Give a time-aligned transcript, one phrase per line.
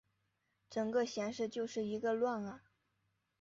[0.67, 2.63] 整个显示就是一个乱啊